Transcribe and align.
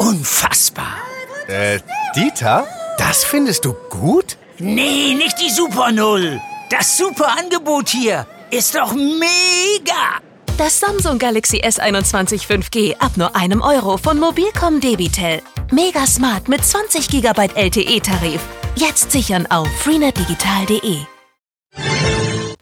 Unfassbar! 0.00 0.96
Äh, 1.46 1.78
Dieter? 2.16 2.66
Das 2.96 3.22
findest 3.22 3.66
du 3.66 3.74
gut? 3.90 4.38
Nee, 4.58 5.12
nicht 5.14 5.38
die 5.42 5.50
Super 5.50 5.92
Null. 5.92 6.40
Das 6.70 6.96
super 6.96 7.36
Angebot 7.38 7.90
hier 7.90 8.26
ist 8.50 8.74
doch 8.74 8.94
mega! 8.94 10.18
Das 10.56 10.80
Samsung 10.80 11.18
Galaxy 11.18 11.60
S21 11.60 12.46
5G 12.46 12.96
ab 12.98 13.12
nur 13.16 13.36
einem 13.36 13.60
Euro 13.60 13.98
von 13.98 14.18
Mobilcom 14.18 14.80
Debitel. 14.80 15.42
Mega 15.70 16.06
smart 16.06 16.48
mit 16.48 16.64
20 16.64 17.08
GB 17.08 17.50
LTE-Tarif. 17.54 18.40
Jetzt 18.76 19.12
sichern 19.12 19.46
auf 19.50 19.68
freenetdigital.de. 19.82 20.96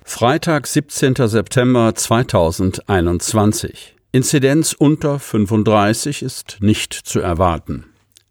Freitag, 0.05 0.67
17. 0.67 1.15
September 1.29 1.95
2021. 1.95 3.95
Inzidenz 4.11 4.73
unter 4.73 5.19
35 5.19 6.23
ist 6.23 6.57
nicht 6.61 6.95
zu 6.95 7.21
erwarten. 7.21 7.85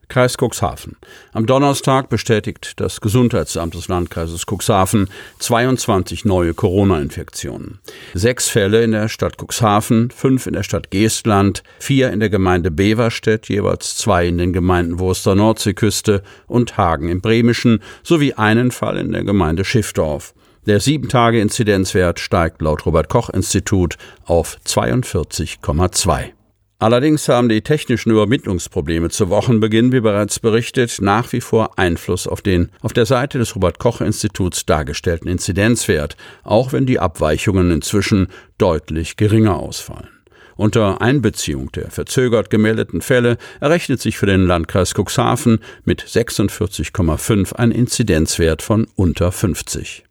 Kreis 0.07 0.35
Cuxhaven. 0.35 0.95
Am 1.33 1.45
Donnerstag 1.45 2.09
bestätigt 2.09 2.73
das 2.77 2.99
Gesundheitsamt 2.99 3.75
des 3.75 3.87
Landkreises 3.87 4.45
Cuxhaven 4.47 5.07
22 5.37 6.25
neue 6.25 6.55
Corona-Infektionen. 6.55 7.77
Sechs 8.15 8.47
Fälle 8.47 8.83
in 8.83 8.93
der 8.93 9.07
Stadt 9.07 9.35
Cuxhaven, 9.37 10.09
fünf 10.09 10.47
in 10.47 10.53
der 10.53 10.63
Stadt 10.63 10.89
Geestland, 10.89 11.61
vier 11.77 12.09
in 12.09 12.21
der 12.21 12.29
Gemeinde 12.29 12.71
Beverstedt, 12.71 13.47
jeweils 13.47 13.97
zwei 13.97 14.25
in 14.25 14.39
den 14.39 14.53
Gemeinden 14.53 14.97
Wurster 14.97 15.35
Nordseeküste 15.35 16.23
und 16.47 16.77
Hagen 16.77 17.09
im 17.09 17.21
Bremischen 17.21 17.83
sowie 18.01 18.33
einen 18.33 18.71
Fall 18.71 18.97
in 18.97 19.11
der 19.11 19.25
Gemeinde 19.25 19.63
Schiffdorf. 19.63 20.33
Der 20.67 20.81
7-Tage-Inzidenzwert 20.81 22.19
steigt 22.19 22.61
laut 22.61 22.85
Robert-Koch-Institut 22.85 23.95
auf 24.25 24.57
42,2. 24.65 26.31
Allerdings 26.77 27.29
haben 27.29 27.47
die 27.47 27.61
technischen 27.61 28.11
Übermittlungsprobleme 28.11 29.09
zu 29.09 29.29
Wochenbeginn, 29.29 29.93
wie 29.93 30.01
bereits 30.01 30.41
berichtet, 30.41 30.97
nach 30.99 31.31
wie 31.31 31.39
vor 31.39 31.79
Einfluss 31.79 32.27
auf 32.27 32.41
den 32.41 32.69
auf 32.81 32.91
der 32.91 33.05
Seite 33.05 33.37
des 33.37 33.55
Robert-Koch-Instituts 33.55 34.65
dargestellten 34.65 35.29
Inzidenzwert, 35.29 36.17
auch 36.43 36.73
wenn 36.73 36.85
die 36.85 36.99
Abweichungen 36.99 37.71
inzwischen 37.71 38.27
deutlich 38.57 39.15
geringer 39.15 39.55
ausfallen. 39.55 40.09
Unter 40.57 41.01
Einbeziehung 41.01 41.71
der 41.71 41.91
verzögert 41.91 42.49
gemeldeten 42.49 42.99
Fälle 42.99 43.37
errechnet 43.61 44.01
sich 44.01 44.17
für 44.17 44.25
den 44.25 44.45
Landkreis 44.45 44.93
Cuxhaven 44.93 45.59
mit 45.85 46.03
46,5 46.03 47.53
ein 47.53 47.71
Inzidenzwert 47.71 48.61
von 48.61 48.85
unter 48.95 49.31
50. 49.31 50.06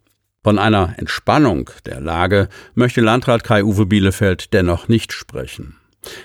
Von 0.46 0.60
einer 0.60 0.94
Entspannung 0.96 1.70
der 1.86 2.00
Lage 2.00 2.48
möchte 2.76 3.00
Landrat 3.00 3.42
Kai-Uwe 3.42 3.84
Bielefeld 3.84 4.52
dennoch 4.54 4.86
nicht 4.86 5.12
sprechen. 5.12 5.74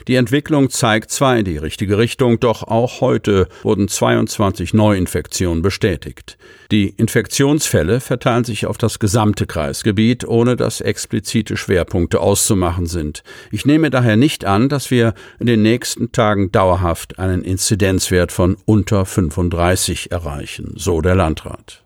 Die 0.07 0.13
Entwicklung 0.13 0.69
zeigt 0.69 1.09
zwar 1.09 1.37
in 1.37 1.45
die 1.45 1.57
richtige 1.57 1.97
Richtung, 1.97 2.39
doch 2.39 2.61
auch 2.61 3.01
heute 3.01 3.47
wurden 3.63 3.87
22 3.87 4.75
Neuinfektionen 4.75 5.63
bestätigt. 5.63 6.37
Die 6.69 6.89
Infektionsfälle 6.89 7.99
verteilen 7.99 8.43
sich 8.43 8.67
auf 8.67 8.77
das 8.77 8.99
gesamte 8.99 9.47
Kreisgebiet, 9.47 10.27
ohne 10.27 10.55
dass 10.55 10.81
explizite 10.81 11.57
Schwerpunkte 11.57 12.19
auszumachen 12.19 12.85
sind. 12.85 13.23
Ich 13.49 13.65
nehme 13.65 13.89
daher 13.89 14.17
nicht 14.17 14.45
an, 14.45 14.69
dass 14.69 14.91
wir 14.91 15.15
in 15.39 15.47
den 15.47 15.63
nächsten 15.63 16.11
Tagen 16.11 16.51
dauerhaft 16.51 17.17
einen 17.17 17.41
Inzidenzwert 17.41 18.31
von 18.31 18.55
unter 18.65 19.07
35 19.07 20.11
erreichen, 20.11 20.73
so 20.75 21.01
der 21.01 21.15
Landrat. 21.15 21.81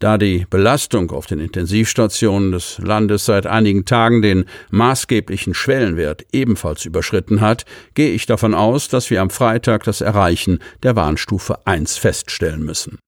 Da 0.00 0.16
die 0.16 0.46
Belastung 0.48 1.10
auf 1.10 1.26
den 1.26 1.40
Intensivstationen 1.40 2.52
des 2.52 2.78
Landes 2.78 3.26
seit 3.26 3.46
einigen 3.46 3.84
Tagen 3.84 4.22
den 4.22 4.46
maßgeblichen 4.70 5.52
Schwellenwert 5.52 6.24
ebenfalls 6.32 6.86
überschritten 6.86 7.42
hat, 7.42 7.66
gehe 7.92 8.10
ich 8.10 8.24
davon 8.24 8.54
aus, 8.54 8.88
dass 8.88 9.10
wir 9.10 9.20
am 9.20 9.28
Freitag 9.28 9.84
das 9.84 10.00
Erreichen 10.00 10.58
der 10.82 10.96
Warnstufe 10.96 11.66
1 11.66 11.98
feststellen 11.98 12.64
müssen. 12.64 12.98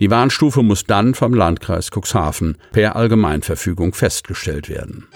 Die 0.00 0.12
Warnstufe 0.12 0.62
muss 0.62 0.84
dann 0.84 1.14
vom 1.14 1.34
Landkreis 1.34 1.90
Cuxhaven 1.90 2.56
per 2.70 2.94
Allgemeinverfügung 2.94 3.92
festgestellt 3.92 4.68
werden. 4.68 5.08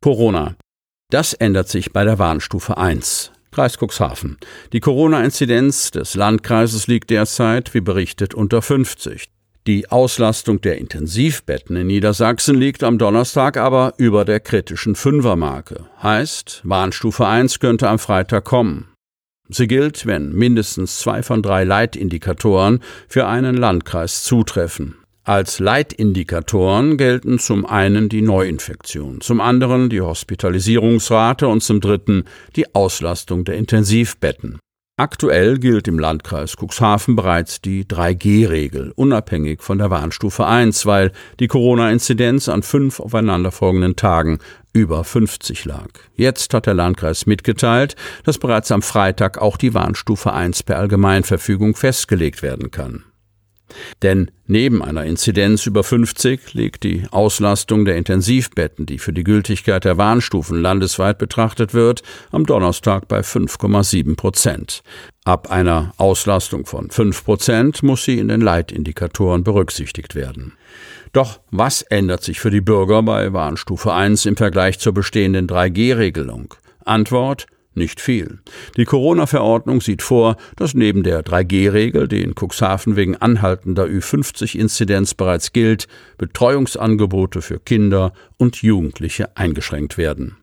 Corona. 0.00 0.56
Das 1.10 1.34
ändert 1.34 1.68
sich 1.68 1.92
bei 1.92 2.04
der 2.04 2.18
Warnstufe 2.18 2.78
1. 2.78 3.30
Kreis 3.50 3.76
Cuxhaven. 3.76 4.38
Die 4.72 4.80
Corona-Inzidenz 4.80 5.90
des 5.90 6.14
Landkreises 6.14 6.86
liegt 6.86 7.10
derzeit, 7.10 7.74
wie 7.74 7.82
berichtet, 7.82 8.32
unter 8.32 8.62
50. 8.62 9.28
Die 9.70 9.88
Auslastung 9.88 10.60
der 10.60 10.78
Intensivbetten 10.78 11.76
in 11.76 11.86
Niedersachsen 11.86 12.56
liegt 12.56 12.82
am 12.82 12.98
Donnerstag 12.98 13.56
aber 13.56 13.94
über 13.98 14.24
der 14.24 14.40
kritischen 14.40 14.96
Fünfermarke. 14.96 15.86
Heißt, 16.02 16.62
Warnstufe 16.64 17.24
1 17.24 17.60
könnte 17.60 17.88
am 17.88 18.00
Freitag 18.00 18.44
kommen. 18.44 18.88
Sie 19.48 19.68
gilt, 19.68 20.06
wenn 20.06 20.32
mindestens 20.32 20.98
zwei 20.98 21.22
von 21.22 21.40
drei 21.40 21.62
Leitindikatoren 21.62 22.80
für 23.06 23.28
einen 23.28 23.56
Landkreis 23.56 24.24
zutreffen. 24.24 24.96
Als 25.22 25.60
Leitindikatoren 25.60 26.96
gelten 26.96 27.38
zum 27.38 27.64
einen 27.64 28.08
die 28.08 28.22
Neuinfektion, 28.22 29.20
zum 29.20 29.40
anderen 29.40 29.88
die 29.88 30.00
Hospitalisierungsrate 30.00 31.46
und 31.46 31.62
zum 31.62 31.80
dritten 31.80 32.24
die 32.56 32.74
Auslastung 32.74 33.44
der 33.44 33.54
Intensivbetten. 33.54 34.58
Aktuell 35.00 35.58
gilt 35.58 35.88
im 35.88 35.98
Landkreis 35.98 36.56
Cuxhaven 36.58 37.16
bereits 37.16 37.62
die 37.62 37.86
3G-Regel, 37.86 38.92
unabhängig 38.94 39.62
von 39.62 39.78
der 39.78 39.88
Warnstufe 39.88 40.46
1, 40.46 40.84
weil 40.84 41.12
die 41.38 41.46
Corona-Inzidenz 41.46 42.50
an 42.50 42.62
fünf 42.62 43.00
aufeinanderfolgenden 43.00 43.96
Tagen 43.96 44.40
über 44.74 45.02
50 45.02 45.64
lag. 45.64 45.88
Jetzt 46.16 46.52
hat 46.52 46.66
der 46.66 46.74
Landkreis 46.74 47.24
mitgeteilt, 47.24 47.96
dass 48.24 48.36
bereits 48.36 48.70
am 48.72 48.82
Freitag 48.82 49.38
auch 49.38 49.56
die 49.56 49.72
Warnstufe 49.72 50.34
1 50.34 50.64
per 50.64 50.76
Allgemeinverfügung 50.76 51.76
festgelegt 51.76 52.42
werden 52.42 52.70
kann. 52.70 53.04
Denn 54.02 54.30
neben 54.46 54.82
einer 54.82 55.04
Inzidenz 55.04 55.66
über 55.66 55.84
50 55.84 56.54
liegt 56.54 56.84
die 56.84 57.04
Auslastung 57.10 57.84
der 57.84 57.96
Intensivbetten, 57.96 58.86
die 58.86 58.98
für 58.98 59.12
die 59.12 59.24
Gültigkeit 59.24 59.84
der 59.84 59.98
Warnstufen 59.98 60.60
landesweit 60.60 61.18
betrachtet 61.18 61.74
wird, 61.74 62.02
am 62.30 62.46
Donnerstag 62.46 63.08
bei 63.08 63.20
5,7 63.20 64.16
Prozent. 64.16 64.82
Ab 65.24 65.50
einer 65.50 65.92
Auslastung 65.96 66.66
von 66.66 66.90
5 66.90 67.24
Prozent 67.24 67.82
muss 67.82 68.04
sie 68.04 68.18
in 68.18 68.28
den 68.28 68.40
Leitindikatoren 68.40 69.44
berücksichtigt 69.44 70.14
werden. 70.14 70.54
Doch 71.12 71.40
was 71.50 71.82
ändert 71.82 72.22
sich 72.22 72.40
für 72.40 72.50
die 72.50 72.60
Bürger 72.60 73.02
bei 73.02 73.32
Warnstufe 73.32 73.92
1 73.92 74.26
im 74.26 74.36
Vergleich 74.36 74.78
zur 74.78 74.94
bestehenden 74.94 75.48
3G-Regelung? 75.48 76.54
Antwort 76.84 77.46
nicht 77.80 78.00
viel. 78.00 78.38
Die 78.76 78.84
Corona-Verordnung 78.84 79.80
sieht 79.80 80.02
vor, 80.02 80.36
dass 80.54 80.74
neben 80.74 81.02
der 81.02 81.24
3G-Regel, 81.24 82.06
die 82.06 82.22
in 82.22 82.34
Cuxhaven 82.38 82.94
wegen 82.94 83.16
anhaltender 83.16 83.86
Ü50-Inzidenz 83.86 85.14
bereits 85.14 85.52
gilt, 85.52 85.88
Betreuungsangebote 86.16 87.42
für 87.42 87.58
Kinder 87.58 88.12
und 88.36 88.62
Jugendliche 88.62 89.36
eingeschränkt 89.36 89.98
werden. 89.98 90.36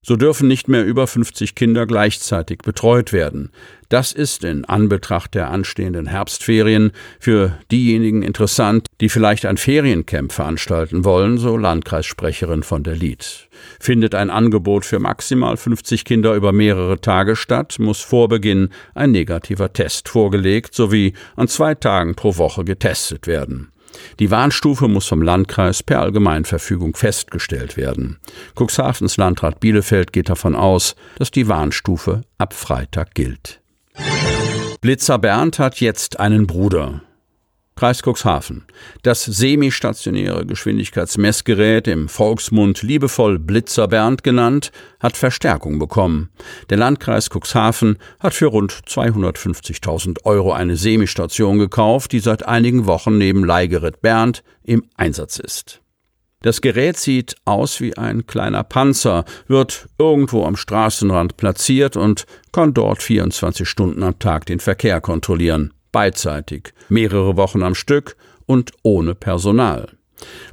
So 0.00 0.14
dürfen 0.14 0.46
nicht 0.46 0.68
mehr 0.68 0.84
über 0.84 1.08
50 1.08 1.56
Kinder 1.56 1.84
gleichzeitig 1.84 2.58
betreut 2.58 3.12
werden. 3.12 3.50
Das 3.88 4.12
ist 4.12 4.44
in 4.44 4.64
Anbetracht 4.64 5.34
der 5.34 5.50
anstehenden 5.50 6.06
Herbstferien 6.06 6.92
für 7.18 7.58
diejenigen 7.72 8.22
interessant, 8.22 8.86
die 9.00 9.08
vielleicht 9.08 9.44
ein 9.44 9.56
Feriencamp 9.56 10.32
veranstalten 10.32 11.04
wollen, 11.04 11.38
so 11.38 11.56
Landkreissprecherin 11.56 12.62
von 12.62 12.84
der 12.84 12.94
Lied. 12.94 13.48
Findet 13.80 14.14
ein 14.14 14.30
Angebot 14.30 14.86
für 14.86 15.00
maximal 15.00 15.56
50 15.56 16.04
Kinder 16.04 16.34
über 16.34 16.52
mehrere 16.52 17.00
Tage 17.00 17.34
statt, 17.34 17.76
muss 17.80 18.00
vor 18.00 18.28
Beginn 18.28 18.68
ein 18.94 19.10
negativer 19.10 19.72
Test 19.72 20.08
vorgelegt 20.08 20.74
sowie 20.74 21.14
an 21.34 21.48
zwei 21.48 21.74
Tagen 21.74 22.14
pro 22.14 22.36
Woche 22.36 22.64
getestet 22.64 23.26
werden. 23.26 23.72
Die 24.18 24.30
Warnstufe 24.30 24.88
muss 24.88 25.06
vom 25.06 25.22
Landkreis 25.22 25.82
per 25.82 26.00
Allgemeinverfügung 26.00 26.96
festgestellt 26.96 27.76
werden. 27.76 28.18
Cuxhavens 28.54 29.16
Landrat 29.16 29.60
Bielefeld 29.60 30.12
geht 30.12 30.28
davon 30.28 30.54
aus, 30.54 30.96
dass 31.16 31.30
die 31.30 31.48
Warnstufe 31.48 32.22
ab 32.38 32.54
Freitag 32.54 33.14
gilt. 33.14 33.60
Blitzer 34.80 35.18
Bernd 35.18 35.58
hat 35.58 35.80
jetzt 35.80 36.20
einen 36.20 36.46
Bruder. 36.46 37.02
Kreis 37.78 38.02
Cuxhaven. 38.02 38.64
Das 39.04 39.22
semistationäre 39.24 40.44
Geschwindigkeitsmessgerät, 40.44 41.86
im 41.86 42.08
Volksmund 42.08 42.82
liebevoll 42.82 43.38
Blitzer 43.38 43.86
Bernd 43.86 44.24
genannt, 44.24 44.72
hat 44.98 45.16
Verstärkung 45.16 45.78
bekommen. 45.78 46.30
Der 46.70 46.76
Landkreis 46.76 47.28
Cuxhaven 47.30 47.98
hat 48.18 48.34
für 48.34 48.46
rund 48.46 48.72
250.000 48.72 50.24
Euro 50.24 50.52
eine 50.52 50.76
Semistation 50.76 51.60
gekauft, 51.60 52.10
die 52.10 52.18
seit 52.18 52.44
einigen 52.44 52.86
Wochen 52.86 53.16
neben 53.16 53.44
Leihgerät 53.44 54.00
Bernd 54.00 54.42
im 54.64 54.82
Einsatz 54.96 55.38
ist. 55.38 55.80
Das 56.42 56.60
Gerät 56.60 56.96
sieht 56.96 57.36
aus 57.44 57.80
wie 57.80 57.96
ein 57.96 58.26
kleiner 58.26 58.64
Panzer, 58.64 59.24
wird 59.46 59.88
irgendwo 59.98 60.44
am 60.44 60.56
Straßenrand 60.56 61.36
platziert 61.36 61.96
und 61.96 62.26
kann 62.50 62.74
dort 62.74 63.04
24 63.04 63.68
Stunden 63.68 64.02
am 64.02 64.18
Tag 64.18 64.46
den 64.46 64.58
Verkehr 64.58 65.00
kontrollieren 65.00 65.74
beidseitig, 65.98 66.74
mehrere 66.88 67.36
Wochen 67.36 67.64
am 67.64 67.74
Stück 67.74 68.16
und 68.46 68.70
ohne 68.84 69.16
Personal. 69.16 69.88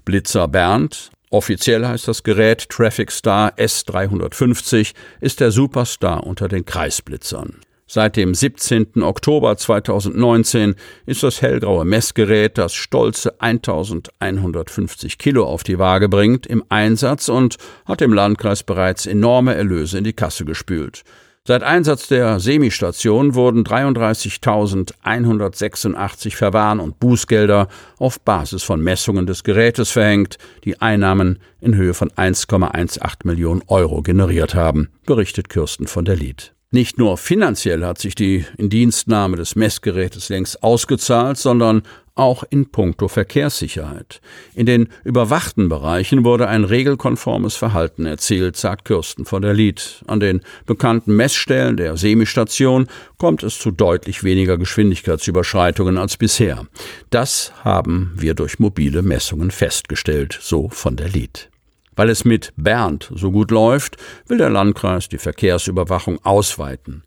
Blitzer 0.04 0.48
Bernd, 0.48 1.12
offiziell 1.30 1.86
heißt 1.86 2.08
das 2.08 2.24
Gerät 2.24 2.68
Traffic 2.68 3.12
Star 3.12 3.54
S350, 3.56 4.96
ist 5.22 5.40
der 5.42 5.52
Superstar 5.52 6.26
unter 6.26 6.48
den 6.48 6.66
Kreisblitzern. 6.66 7.58
Seit 7.86 8.16
dem 8.16 8.34
17. 8.34 9.04
Oktober 9.04 9.56
2019 9.56 10.74
ist 11.06 11.22
das 11.22 11.44
hellgraue 11.44 11.86
Messgerät, 11.86 12.58
das 12.58 12.74
stolze 12.74 13.40
1150 13.40 15.20
Kilo 15.20 15.46
auf 15.46 15.64
die 15.64 15.78
Waage 15.78 16.10
bringt, 16.10 16.48
im 16.48 16.64
Einsatz 16.70 17.30
und 17.30 17.58
hat 17.86 18.02
im 18.02 18.14
Landkreis 18.14 18.64
bereits 18.64 19.06
enorme 19.06 19.54
Erlöse 19.54 20.00
in 20.00 20.06
die 20.06 20.14
Kasse 20.14 20.44
gespült. 20.44 21.04
Seit 21.48 21.62
Einsatz 21.62 22.08
der 22.08 22.40
Semistation 22.40 23.36
wurden 23.36 23.64
33.186 23.64 26.36
Verwarn- 26.36 26.80
und 26.80 27.00
Bußgelder 27.00 27.68
auf 28.00 28.20
Basis 28.20 28.64
von 28.64 28.82
Messungen 28.82 29.28
des 29.28 29.44
Gerätes 29.44 29.92
verhängt, 29.92 30.40
die 30.64 30.82
Einnahmen 30.82 31.38
in 31.62 31.76
Höhe 31.76 31.94
von 31.94 32.10
1,18 32.10 33.18
Millionen 33.26 33.62
Euro 33.68 34.02
generiert 34.02 34.56
haben, 34.56 34.90
berichtet 35.06 35.50
Kirsten 35.50 35.86
von 35.86 36.04
der 36.04 36.16
Lied. 36.16 36.56
Nicht 36.72 36.98
nur 36.98 37.16
finanziell 37.16 37.86
hat 37.86 38.00
sich 38.00 38.16
die 38.16 38.44
Indienstnahme 38.58 39.38
des 39.38 39.56
Messgerätes 39.56 40.30
längst 40.30 40.64
ausgezahlt, 40.64 41.38
sondern 41.38 41.84
auch 42.16 42.44
in 42.50 42.72
puncto 42.72 43.08
Verkehrssicherheit. 43.08 44.22
In 44.56 44.66
den 44.66 44.88
überwachten 45.04 45.70
Bereichen 45.70 46.24
wurde 46.24 46.48
ein 46.48 46.64
regelkonformes 46.64 47.56
Verhalten 47.56 48.06
erzielt, 48.06 48.56
sagt 48.56 48.86
Kirsten 48.86 49.26
von 49.26 49.42
der 49.42 49.54
Lied. 49.54 50.04
An 50.08 50.22
den 50.22 50.42
bekannten 50.66 51.16
Messstellen 51.16 51.78
der 51.78 51.98
Semistation 51.98 52.88
kommt 53.18 53.44
es 53.44 53.60
zu 53.60 53.72
deutlich 53.72 54.24
weniger 54.24 54.58
Geschwindigkeitsüberschreitungen 54.58 55.98
als 55.98 56.18
bisher. 56.18 56.66
Das 57.10 57.52
haben 57.64 58.14
wir 58.16 58.34
durch 58.34 58.60
mobile 58.60 59.02
Messungen 59.02 59.52
festgestellt, 59.52 60.38
so 60.42 60.70
von 60.70 60.96
der 60.96 61.10
Lied. 61.10 61.50
Weil 61.98 62.10
es 62.10 62.26
mit 62.26 62.54
Bernd 62.58 63.12
so 63.14 63.32
gut 63.32 63.52
läuft, 63.52 63.98
will 64.28 64.38
der 64.38 64.50
Landkreis 64.50 65.08
die 65.10 65.18
Verkehrsüberwachung 65.18 66.24
ausweiten. 66.24 67.04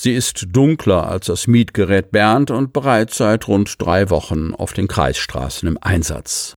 Sie 0.00 0.12
ist 0.12 0.46
dunkler 0.52 1.08
als 1.08 1.26
das 1.26 1.48
Mietgerät 1.48 2.12
Bernd 2.12 2.52
und 2.52 2.72
bereits 2.72 3.16
seit 3.16 3.48
rund 3.48 3.82
drei 3.82 4.10
Wochen 4.10 4.54
auf 4.54 4.72
den 4.72 4.86
Kreisstraßen 4.86 5.66
im 5.66 5.76
Einsatz. 5.80 6.54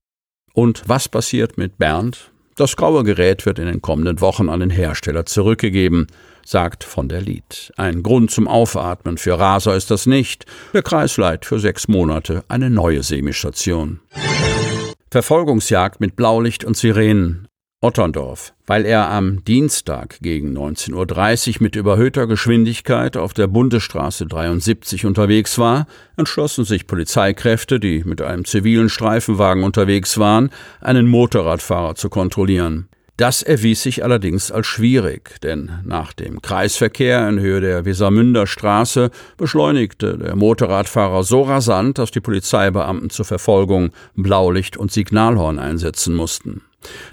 Und 0.54 0.84
was 0.86 1.08
passiert 1.08 1.58
mit 1.58 1.76
Bernd? 1.76 2.30
Das 2.54 2.76
graue 2.76 3.02
Gerät 3.02 3.44
wird 3.44 3.58
in 3.58 3.66
den 3.66 3.82
kommenden 3.82 4.20
Wochen 4.20 4.48
an 4.48 4.60
den 4.60 4.70
Hersteller 4.70 5.26
zurückgegeben, 5.26 6.06
sagt 6.46 6.84
von 6.84 7.08
der 7.08 7.20
Lied. 7.20 7.72
Ein 7.76 8.04
Grund 8.04 8.30
zum 8.30 8.46
Aufatmen 8.46 9.18
für 9.18 9.36
Raser 9.36 9.74
ist 9.74 9.90
das 9.90 10.06
nicht. 10.06 10.46
Der 10.72 10.84
Kreis 10.84 11.16
leiht 11.16 11.44
für 11.44 11.58
sechs 11.58 11.88
Monate 11.88 12.44
eine 12.46 12.70
neue 12.70 13.02
Semistation. 13.02 13.98
Verfolgungsjagd 15.10 15.98
mit 16.00 16.14
Blaulicht 16.14 16.64
und 16.64 16.76
Sirenen. 16.76 17.48
Otterndorf, 17.82 18.54
weil 18.64 18.86
er 18.86 19.10
am 19.10 19.44
Dienstag 19.44 20.20
gegen 20.20 20.56
19.30 20.56 21.48
Uhr 21.48 21.54
mit 21.58 21.74
überhöhter 21.74 22.28
Geschwindigkeit 22.28 23.16
auf 23.16 23.34
der 23.34 23.48
Bundesstraße 23.48 24.26
73 24.26 25.04
unterwegs 25.04 25.58
war, 25.58 25.88
entschlossen 26.16 26.64
sich 26.64 26.86
Polizeikräfte, 26.86 27.80
die 27.80 28.04
mit 28.04 28.22
einem 28.22 28.44
zivilen 28.44 28.88
Streifenwagen 28.88 29.64
unterwegs 29.64 30.16
waren, 30.16 30.50
einen 30.80 31.08
Motorradfahrer 31.08 31.96
zu 31.96 32.08
kontrollieren. 32.08 32.88
Das 33.18 33.42
erwies 33.42 33.82
sich 33.82 34.02
allerdings 34.02 34.50
als 34.50 34.66
schwierig, 34.66 35.40
denn 35.42 35.70
nach 35.84 36.14
dem 36.14 36.40
Kreisverkehr 36.40 37.28
in 37.28 37.38
Höhe 37.38 37.60
der 37.60 37.84
Wesermünder 37.84 38.46
Straße 38.46 39.10
beschleunigte 39.36 40.16
der 40.16 40.34
Motorradfahrer 40.34 41.22
so 41.22 41.42
rasant, 41.42 41.98
dass 41.98 42.10
die 42.10 42.20
Polizeibeamten 42.20 43.10
zur 43.10 43.26
Verfolgung 43.26 43.90
Blaulicht 44.14 44.78
und 44.78 44.90
Signalhorn 44.90 45.58
einsetzen 45.58 46.14
mussten. 46.14 46.62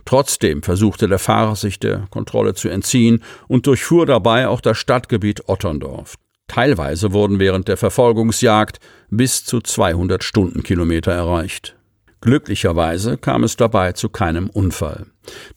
Trotzdem 0.05 0.63
versuchte 0.63 1.07
der 1.07 1.19
Fahrer 1.19 1.55
sich 1.55 1.79
der 1.79 2.07
Kontrolle 2.09 2.53
zu 2.53 2.69
entziehen 2.69 3.21
und 3.47 3.67
durchfuhr 3.67 4.05
dabei 4.05 4.47
auch 4.47 4.61
das 4.61 4.77
Stadtgebiet 4.77 5.47
Otterndorf. 5.49 6.15
Teilweise 6.47 7.13
wurden 7.13 7.39
während 7.39 7.67
der 7.67 7.77
Verfolgungsjagd 7.77 8.79
bis 9.09 9.45
zu 9.45 9.61
200 9.61 10.23
Stundenkilometer 10.23 11.11
erreicht. 11.11 11.75
Glücklicherweise 12.21 13.17
kam 13.17 13.43
es 13.43 13.55
dabei 13.55 13.93
zu 13.93 14.09
keinem 14.09 14.49
Unfall. 14.49 15.05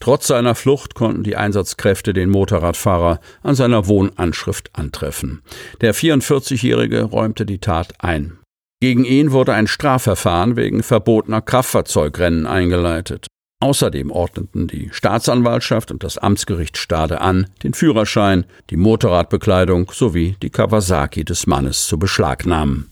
Trotz 0.00 0.26
seiner 0.26 0.54
Flucht 0.54 0.94
konnten 0.94 1.22
die 1.22 1.36
Einsatzkräfte 1.36 2.12
den 2.12 2.30
Motorradfahrer 2.30 3.20
an 3.42 3.54
seiner 3.54 3.86
Wohnanschrift 3.86 4.70
antreffen. 4.74 5.42
Der 5.80 5.94
44-Jährige 5.94 7.02
räumte 7.02 7.46
die 7.46 7.58
Tat 7.58 7.94
ein. 7.98 8.38
Gegen 8.80 9.04
ihn 9.04 9.30
wurde 9.30 9.54
ein 9.54 9.68
Strafverfahren 9.68 10.56
wegen 10.56 10.82
verbotener 10.82 11.40
Kraftfahrzeugrennen 11.40 12.46
eingeleitet. 12.46 13.26
Außerdem 13.62 14.10
ordneten 14.10 14.66
die 14.66 14.88
Staatsanwaltschaft 14.90 15.92
und 15.92 16.02
das 16.02 16.18
Amtsgericht 16.18 16.76
Stade 16.76 17.20
an, 17.20 17.46
den 17.62 17.74
Führerschein, 17.74 18.44
die 18.70 18.76
Motorradbekleidung 18.76 19.92
sowie 19.94 20.34
die 20.42 20.50
Kawasaki 20.50 21.24
des 21.24 21.46
Mannes 21.46 21.86
zu 21.86 21.96
beschlagnahmen. 21.96 22.91